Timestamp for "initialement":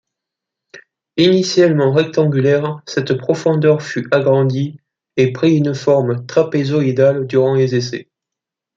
1.17-1.91